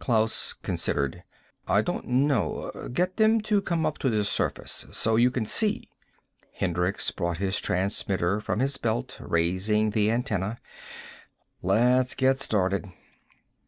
[0.00, 1.22] Klaus considered.
[1.68, 2.72] "I don't know.
[2.92, 4.84] Get them to come up to the surface.
[4.90, 5.88] So you can see."
[6.54, 10.58] Hendricks brought his transmitter from his belt, raising the antenna.
[11.62, 12.88] "Let's get started."